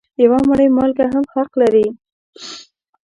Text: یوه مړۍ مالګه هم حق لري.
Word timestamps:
یوه 0.23 0.39
مړۍ 0.49 0.69
مالګه 0.77 1.05
هم 1.13 1.25
حق 1.35 1.51
لري. 1.61 1.85